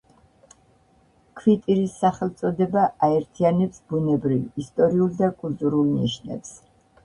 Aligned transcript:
ქვიტირის 1.41 1.97
სახელწოდება 2.05 2.87
აერთიანებს 3.09 3.85
ბუნებრივ, 3.95 4.43
ისტორიულ 4.65 5.15
და 5.23 5.33
კულტურულ 5.47 5.97
ნიშნებს. 6.03 6.61